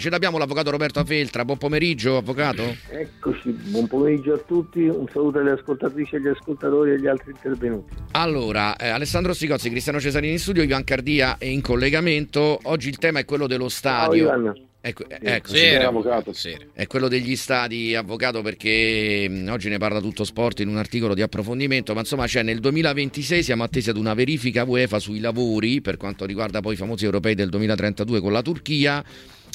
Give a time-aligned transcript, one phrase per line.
[0.00, 2.62] Ce l'abbiamo l'avvocato Roberto Feltra, buon pomeriggio avvocato.
[2.88, 7.94] Eccoci, buon pomeriggio a tutti, un saluto alle ascoltatrici, agli ascoltatori e agli altri intervenuti.
[8.12, 12.98] Allora, eh, Alessandro Sticozzi, Cristiano Cesarini in studio, Ivan Cardia è in collegamento, oggi il
[12.98, 14.28] tema è quello dello stadio.
[14.28, 14.66] Ciao Ivan.
[14.80, 16.32] Ecco, ecco, Sì, avvocato.
[16.32, 16.56] Sì.
[16.72, 21.14] È quello degli stadi, avvocato, perché mh, oggi ne parla tutto sport in un articolo
[21.14, 25.80] di approfondimento, ma insomma c'è nel 2026 siamo attesi ad una verifica UEFA sui lavori
[25.80, 29.04] per quanto riguarda poi i famosi europei del 2032 con la Turchia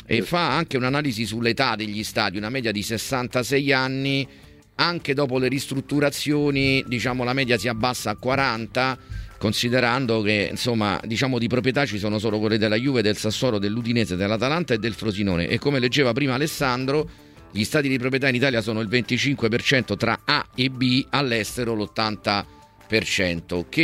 [0.06, 4.28] e fa anche un'analisi sull'età degli stadi, una media di 66 anni,
[4.76, 8.98] anche dopo le ristrutturazioni, diciamo la media si abbassa a 40
[9.38, 14.16] considerando che insomma diciamo di proprietà ci sono solo quelle della Juve, del Sassuolo, dell'Udinese,
[14.16, 17.10] dell'Atalanta e del Frosinone e come leggeva prima Alessandro
[17.56, 23.66] gli stati di proprietà in Italia sono il 25% tra A e B, all'estero l'80%.
[23.70, 23.82] Che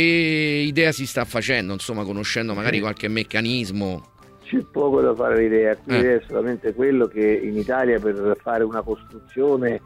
[0.66, 4.09] idea si sta facendo, insomma, conoscendo magari qualche meccanismo?
[4.50, 6.16] C'è poco da fare l'idea, qui Eh.
[6.16, 9.80] è solamente quello che in Italia per fare una costruzione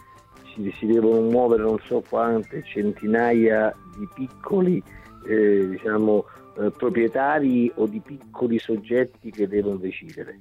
[0.55, 4.83] si, si devono muovere non so quante centinaia di piccoli
[5.27, 6.25] eh, diciamo,
[6.59, 10.39] eh, proprietari o di piccoli soggetti che devono decidere.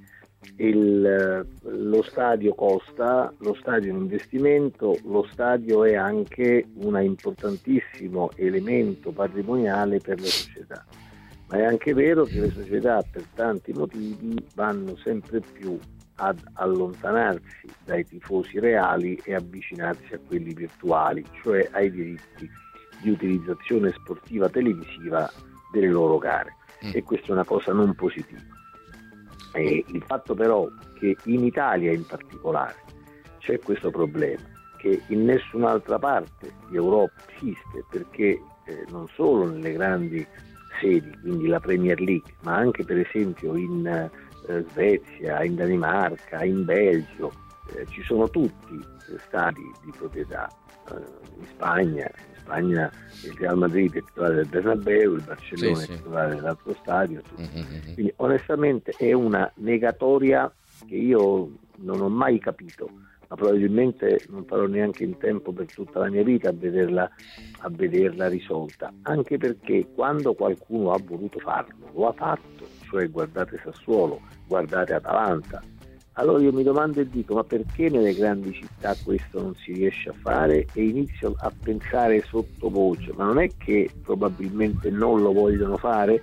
[0.56, 6.98] Il, eh, lo stadio costa, lo stadio è un investimento, lo stadio è anche un
[6.98, 10.82] importantissimo elemento patrimoniale per le società.
[11.54, 15.78] Ma è anche vero che le società per tanti motivi vanno sempre più
[16.16, 22.50] ad allontanarsi dai tifosi reali e avvicinarsi a quelli virtuali, cioè ai diritti
[23.02, 25.30] di utilizzazione sportiva televisiva
[25.72, 26.56] delle loro gare.
[26.86, 26.90] Mm.
[26.92, 28.42] E questa è una cosa non positiva.
[29.52, 30.66] E il fatto però
[30.98, 32.82] che in Italia in particolare
[33.38, 34.42] c'è questo problema
[34.78, 40.26] che in nessun'altra parte di Europa esiste perché eh, non solo nelle grandi
[40.80, 46.64] sedi, quindi la Premier League, ma anche per esempio in eh, Svezia, in Danimarca, in
[46.64, 47.32] Belgio,
[47.74, 50.50] eh, ci sono tutti eh, stadi di proprietà.
[50.90, 50.94] Eh,
[51.38, 55.92] in Spagna, in Spagna il Real Madrid è titolare del Bernabeu, il Barcellona Sì, sì.
[55.92, 57.22] è titolare dell'altro stadio.
[57.36, 57.94] Mhm.
[57.94, 60.52] Quindi onestamente è una negatoria
[60.86, 62.88] che io non ho mai capito,
[63.34, 67.10] ma probabilmente non farò neanche in tempo per tutta la mia vita a vederla,
[67.60, 73.60] a vederla risolta, anche perché quando qualcuno ha voluto farlo, lo ha fatto, cioè guardate
[73.62, 75.62] Sassuolo, guardate Atalanta.
[76.16, 80.10] Allora io mi domando e dico, ma perché nelle grandi città questo non si riesce
[80.10, 80.68] a fare?
[80.72, 86.22] E inizio a pensare sottovoce, ma non è che probabilmente non lo vogliono fare?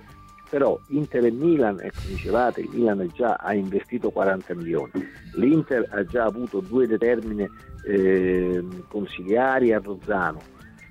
[0.52, 4.90] Però Inter e Milan, ecco dicevate, il Milan già ha investito 40 milioni,
[5.36, 7.48] l'Inter ha già avuto due determine
[7.86, 10.42] eh, consigliari a Rozzano,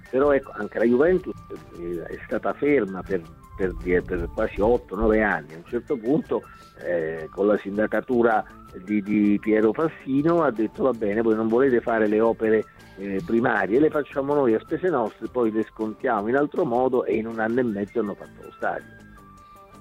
[0.09, 1.35] però ecco, anche la Juventus
[1.77, 3.21] eh, è stata ferma per,
[3.55, 6.41] per, per quasi 8-9 anni, a un certo punto
[6.83, 8.43] eh, con la sindacatura
[8.83, 12.65] di, di Piero Fassino ha detto va bene, voi non volete fare le opere
[12.97, 17.13] eh, primarie, le facciamo noi a spese nostre, poi le scontiamo in altro modo e
[17.13, 19.01] in un anno e mezzo hanno fatto lo stadio.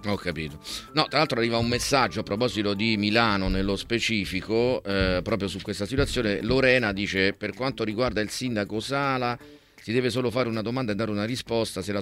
[0.07, 0.59] Ho capito.
[0.95, 5.61] No, tra l'altro arriva un messaggio a proposito di Milano nello specifico, eh, proprio su
[5.61, 6.41] questa situazione.
[6.41, 9.39] Lorena dice: Per quanto riguarda il sindaco Sala,
[9.83, 11.83] si deve solo fare una domanda e dare una risposta.
[11.83, 11.93] Se,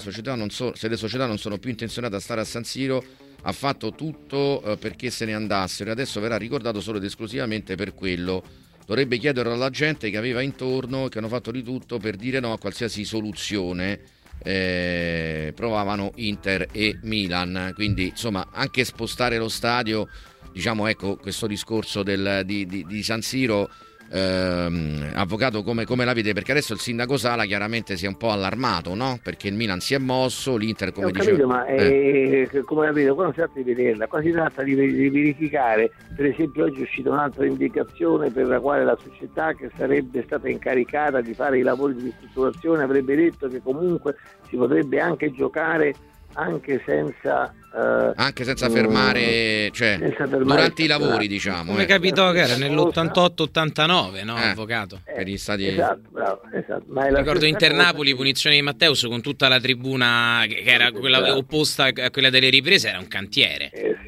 [0.48, 3.04] so- se le società non sono più intenzionate a stare a San Siro,
[3.42, 7.75] ha fatto tutto eh, perché se ne andassero e adesso verrà ricordato solo ed esclusivamente
[7.75, 8.66] per quello.
[8.87, 12.53] Dovrebbe chiederlo alla gente che aveva intorno, che hanno fatto di tutto per dire no
[12.53, 14.00] a qualsiasi soluzione
[14.43, 17.72] eh, provavano Inter e Milan.
[17.75, 20.09] Quindi, insomma, anche spostare lo stadio,
[20.53, 23.71] diciamo, ecco, questo discorso del- di, di- di San Siro.
[24.10, 28.16] Ehm, avvocato come, come la vede perché adesso il sindaco Sala chiaramente si è un
[28.16, 29.19] po' allarmato no?
[29.22, 32.60] perché il Milan si è mosso l'Inter come Eh, ho diceva capito, ma eh, eh,
[32.62, 35.91] come capito, qua non si tratta di vederla, qua si tratta di, di verificare.
[36.14, 40.48] Per esempio oggi è uscita un'altra indicazione per la quale la società che sarebbe stata
[40.48, 44.16] incaricata di fare i lavori di ristrutturazione avrebbe detto che comunque
[44.48, 45.94] si potrebbe anche giocare
[46.38, 47.53] anche senza...
[47.75, 52.31] eh, anche senza mm, fermare cioè senza fermare durante i lavori diciamo Come eh, capitò
[52.31, 52.66] che era Cosa?
[52.66, 54.49] nell'88-89, no, Eh.
[54.49, 55.00] avvocato?
[55.05, 56.85] Eh, per gli stati Esatto, bravo, esatto.
[56.87, 57.82] Ma è la Ricordo stessa Inter cosa
[58.14, 62.49] punizione di Matteus con tutta la tribuna che che era quella opposta a quella delle
[62.50, 63.70] riprese, era un cantiere.
[63.70, 64.07] Eh sì,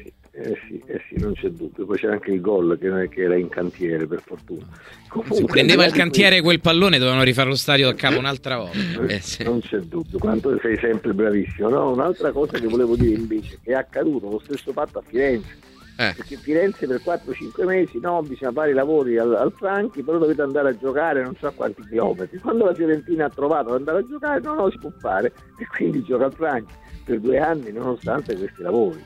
[1.11, 1.85] sì, eh non c'è dubbio.
[1.85, 4.65] Poi c'era anche il gol che, che era in cantiere, per fortuna.
[4.71, 8.57] Se Comunque, prendeva al il cantiere quel pallone dovevano rifare lo stadio da capo un'altra
[8.57, 8.77] volta.
[8.77, 9.43] questo, Eh, sì.
[9.43, 11.69] Non c'è dubbio, quanto sei sempre bravissimo.
[11.69, 15.69] No, un'altra cosa che volevo dire invece, che è accaduto lo stesso fatto a Firenze.
[15.97, 16.13] Eh.
[16.15, 20.41] Perché Firenze per 4-5 mesi no, bisogna fare i lavori al, al Franchi, però dovete
[20.41, 22.39] andare a giocare non so quanti chilometri.
[22.39, 25.67] Quando la Fiorentina ha trovato ad andare a giocare, no, no, si può fare, e
[25.67, 26.73] quindi gioca al Franchi
[27.03, 29.03] per due anni nonostante questi lavori.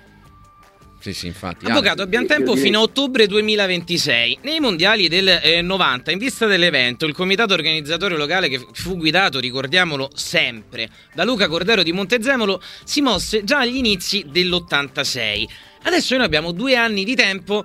[1.06, 1.68] Sì, sì, infatti.
[1.68, 4.40] Avvocato, abbiamo tempo fino a ottobre 2026.
[4.42, 9.40] Nei mondiali del eh, 90, in vista dell'evento, il comitato organizzatore locale che fu guidato,
[9.40, 15.46] ricordiamolo sempre, da Luca Cordero di Montezemolo, si mosse già agli inizi dell'86.
[15.84, 17.63] Adesso noi abbiamo due anni di tempo.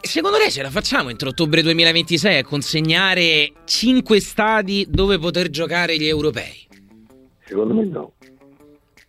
[0.00, 5.96] Secondo lei ce la facciamo entro ottobre 2026 a consegnare 5 stadi dove poter giocare
[5.96, 6.66] gli europei?
[7.46, 8.14] Secondo me no.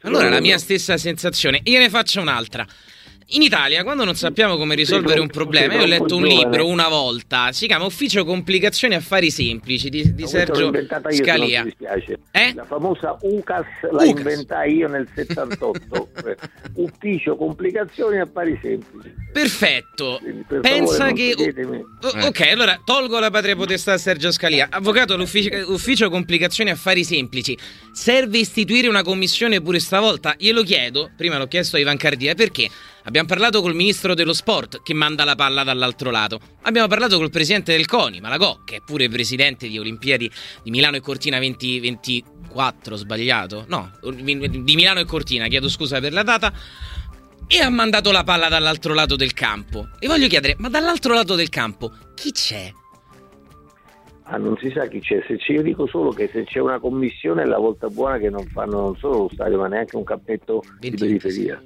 [0.01, 1.62] Allora, la mia stessa sensazione.
[1.63, 2.68] Io ne faccio un'altra.
[3.33, 6.88] In Italia, quando non sappiamo come risolvere un problema, io ho letto un libro una
[6.88, 10.71] volta, si chiama Ufficio Complicazioni Affari Semplici di, di Sergio
[11.09, 11.65] Scalia.
[12.31, 12.53] Eh?
[12.53, 14.07] La famosa UCAS la UCAS.
[14.07, 16.09] inventai io nel 78.
[16.77, 19.12] Ufficio Complicazioni Affari Semplici.
[19.31, 20.19] Perfetto.
[20.47, 21.33] Per Pensa che.
[22.01, 24.68] Oh, ok, allora tolgo la patria potestà a Sergio Scalia.
[24.69, 27.57] Avvocato, l'ufficio Complicazioni Affari Semplici.
[27.94, 30.36] Serve istituire una commissione pure stavolta?
[30.38, 31.09] Glielo chiedo.
[31.18, 32.69] Prima l'ho chiesto a Ivan Cardia perché
[33.05, 36.39] Abbiamo parlato col ministro dello sport che manda la palla dall'altro lato.
[36.61, 40.31] Abbiamo parlato col presidente del CONI, Malagò, che è pure presidente di Olimpiadi
[40.63, 43.65] di Milano e Cortina 2024, sbagliato?
[43.67, 46.53] No, di Milano e Cortina, chiedo scusa per la data.
[47.45, 49.89] E ha mandato la palla dall'altro lato del campo.
[50.00, 52.71] E voglio chiedere, ma dall'altro lato del campo chi c'è?
[54.23, 56.79] Ah, non si sa chi c'è, se ci, io dico solo che se c'è una
[56.79, 60.05] commissione è la volta buona che non fanno non solo lo stadio ma neanche un
[60.05, 61.61] campetto di periferia.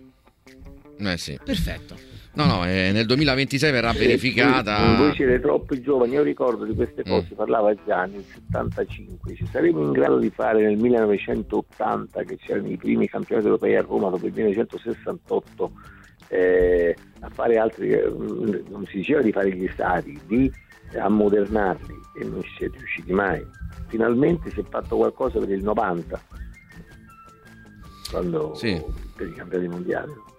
[1.00, 1.40] Eh sì.
[1.44, 2.16] Perfetto.
[2.38, 4.96] No, no, eh, nel 2026 verrà verificata.
[4.96, 7.10] Voi, siete troppo giovani, io ricordo di queste mm.
[7.10, 7.36] cose, mm.
[7.36, 12.78] parlava già nel 75, ci saremo in grado di fare nel 1980, che c'erano i
[12.78, 15.72] primi campionati europei a Roma, dopo il 1968,
[16.28, 20.52] eh, a fare altri, eh, non si diceva di fare gli stati, di
[20.96, 23.44] ammodernarli e non ci siete riusciti mai.
[23.88, 26.22] Finalmente si è fatto qualcosa per il 90,
[28.12, 28.80] quando, sì.
[29.16, 30.36] per i campionati mondiali.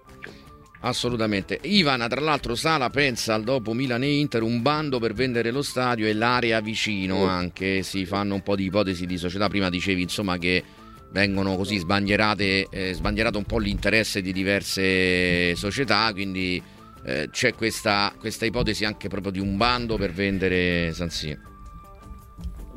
[0.81, 1.59] Assolutamente.
[1.63, 5.61] Ivana, tra l'altro, Sala pensa al dopo Milan e Inter un bando per vendere lo
[5.61, 7.83] stadio e l'area vicino anche.
[7.83, 9.49] Si fanno un po' di ipotesi di società.
[9.49, 10.63] Prima dicevi insomma che
[11.11, 16.61] vengono così sbandierate, eh, sbandierato un po' l'interesse di diverse società, quindi
[17.03, 21.47] eh, c'è questa, questa ipotesi anche proprio di un bando per vendere San Siro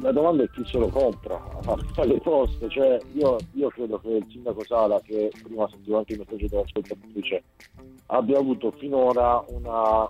[0.02, 1.40] la domanda è chi se lo compra
[1.92, 6.12] fa le poste cioè io, io, credo che il sindaco Sala che prima sentivo anche
[6.14, 7.42] il messaggio dell'ascoltatrice
[8.12, 10.08] abbia avuto finora una,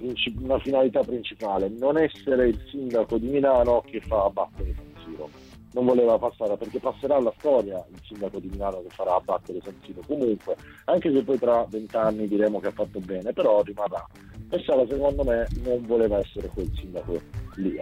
[0.00, 5.28] una, finalità principale non essere il sindaco di Milano che fa abbattere San Siro.
[5.74, 9.74] Non voleva passare perché passerà alla storia il sindaco di Milano che farà abbattere San
[9.84, 10.54] Siro comunque
[10.84, 14.06] anche se poi tra vent'anni diremo che ha fatto bene però rimarrà.
[14.50, 17.18] E Sala secondo me non voleva essere quel sindaco
[17.56, 17.76] lì.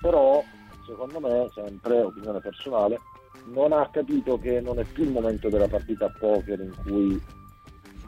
[0.00, 0.42] Però
[0.86, 2.98] secondo me, sempre opinione personale,
[3.46, 7.20] non ha capito che non è più il momento della partita a poker in cui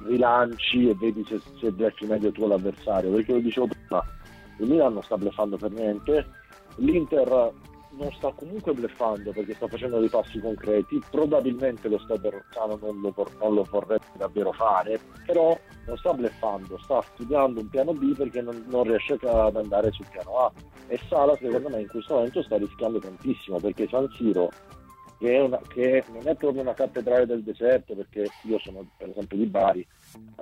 [0.04, 4.04] rilanci e vedi se, se becchi meglio tu l'avversario, perché lo dicevo prima,
[4.58, 6.26] il Milan non sta bleffando per niente,
[6.76, 7.52] l'Inter
[7.96, 13.00] non sta comunque bleffando perché sta facendo dei passi concreti, probabilmente lo stadio Rozzano non
[13.00, 15.56] lo, non lo, vorrebbe davvero fare, però
[15.86, 20.06] non sta bleffando, sta studiando un piano B perché non, non riesce ad andare sul
[20.10, 20.52] piano A.
[20.86, 24.50] E Sala secondo me in questo momento sta rischiando tantissimo perché San Siro
[25.18, 29.36] che, una, che non è proprio una cattedrale del deserto perché io sono per esempio
[29.36, 29.86] di Bari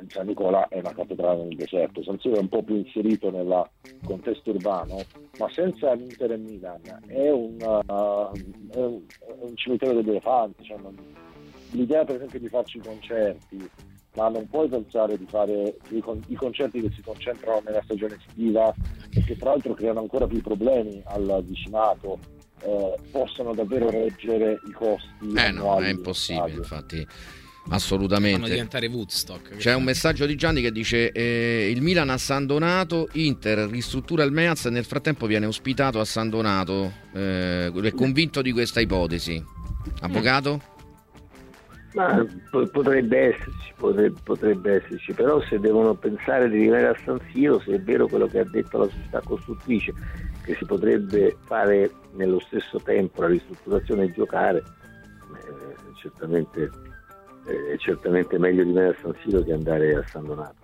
[0.08, 3.68] San Nicola è una cattedrale nel deserto, San Siro è un po' più inserito nel
[4.04, 5.00] contesto urbano,
[5.38, 8.32] ma senza l'Inter e Milan è un, uh,
[8.70, 10.64] è un, è un cimitero degli elefanti.
[10.64, 10.96] Cioè non,
[11.70, 13.70] l'idea per esempio di farci concerti,
[14.14, 18.74] ma non puoi pensare di fare i concerti che si concentrano nella stagione estiva
[19.10, 22.18] e che tra l'altro creano ancora più problemi al vicinato
[22.64, 25.08] eh, possano davvero reggere i costi.
[25.36, 27.06] Eh no, è impossibile, infatti.
[27.68, 28.38] Assolutamente.
[28.40, 29.56] Fanno diventare Woodstock.
[29.56, 34.24] C'è un messaggio di Gianni che dice: eh, Il Milan a San Donato, Inter ristruttura
[34.24, 36.92] il Meaz e nel frattempo viene ospitato a San Donato.
[37.12, 39.42] Eh, è convinto di questa ipotesi.
[40.00, 40.71] Avvocato?
[41.94, 42.26] Ma
[42.70, 47.74] potrebbe esserci, potrebbe, potrebbe, esserci, però se devono pensare di rimanere a San Siro, se
[47.74, 49.92] è vero quello che ha detto la società costruttrice,
[50.42, 56.70] che si potrebbe fare nello stesso tempo la ristrutturazione e giocare, eh, certamente
[57.44, 60.61] è certamente meglio rimanere a San Siro che andare a San Donato.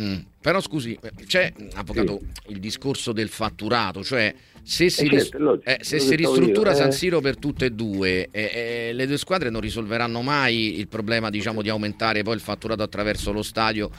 [0.00, 0.18] Mm.
[0.40, 2.52] Però scusi, c'è, avvocato, sì.
[2.52, 6.88] il discorso del fatturato, cioè se si, eh certo, eh, se si ristruttura io, San
[6.88, 6.92] eh.
[6.92, 11.30] Siro per tutte e due, eh, eh, le due squadre non risolveranno mai il problema
[11.30, 13.90] diciamo, di aumentare poi il fatturato attraverso lo stadio.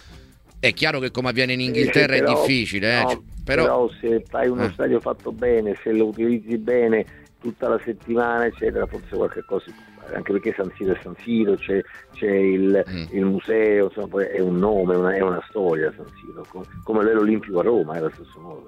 [0.59, 3.63] È chiaro che come avviene in Inghilterra però, è difficile, eh, no, però...
[3.63, 3.91] però...
[3.99, 7.05] se fai uno stadio fatto bene, se lo utilizzi bene
[7.41, 11.15] tutta la settimana, eccetera, forse qualche cosa si può anche perché San Siro è San
[11.19, 11.81] Siro, c'è,
[12.13, 13.03] c'è il, mm.
[13.11, 17.13] il, museo, insomma, poi è un nome, una, è una storia San Siro, come, come
[17.13, 18.65] l'Olimpico a Roma, è allo stesso modo.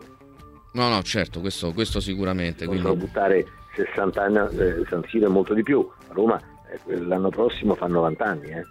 [0.74, 2.66] No, no, certo, questo, questo sicuramente.
[2.66, 3.06] Possono quindi...
[3.06, 3.46] buttare
[3.76, 6.40] 60 anni, eh, San Siro è molto di più, a Roma
[6.88, 8.64] eh, l'anno prossimo fa 90 anni, eh.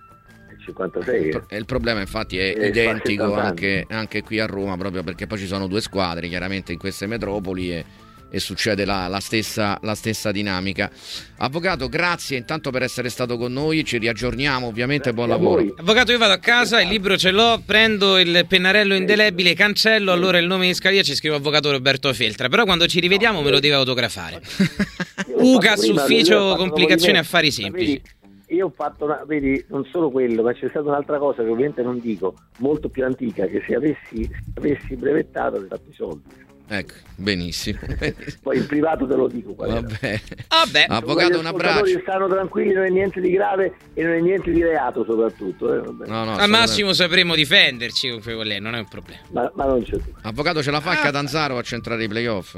[0.62, 1.26] 56.
[1.28, 5.38] Il, il problema infatti è, è identico anche, anche, qui a Roma, proprio perché poi
[5.38, 7.84] ci sono due squadre chiaramente in queste metropoli e,
[8.30, 10.90] e succede la, la, stessa, la, stessa, dinamica.
[11.38, 15.74] Avvocato, grazie intanto per essere stato con noi, ci riaggiorniamo ovviamente, buon lavoro.
[15.76, 20.38] Avvocato, io vado a casa, il libro ce l'ho, prendo il pennarello indelebile, cancello allora
[20.38, 23.60] il nome di Scalia ci scrivo Avvocato Roberto Feltra, però quando ci rivediamo me lo
[23.60, 24.40] deve autografare.
[25.36, 28.18] UCAS, ufficio complicazioni affari semplici
[28.50, 31.82] io ho fatto una, vedi, non solo quello, ma c'è stata un'altra cosa che ovviamente
[31.82, 36.22] non dico, molto più antica, che se avessi, se avessi brevettato avrei fatto i soldi.
[36.72, 37.80] Ecco, benissimo.
[38.42, 39.56] Poi in privato te lo dico.
[39.56, 40.20] Vabbè.
[40.48, 40.84] Vabbè.
[40.86, 41.98] Avvocato, un abbraccio.
[41.98, 45.74] stanno tranquilli, non è niente di grave e non è niente di reato soprattutto.
[45.74, 46.06] Eh?
[46.06, 49.20] No, no, Al massimo sapremo difenderci con lei, non è un problema.
[49.30, 50.98] Ma, ma non c'è Avvocato, ce la fa ah.
[50.98, 52.54] Catanzaro a centrare i playoff?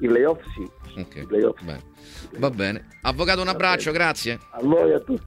[0.00, 1.00] I playoff sì.
[1.00, 1.16] Ok.
[1.16, 1.62] I playoff.
[1.62, 1.92] Beh.
[2.36, 2.88] Va bene.
[3.02, 4.38] Avvocato, un abbraccio, grazie.
[4.50, 5.22] A voi a tutti.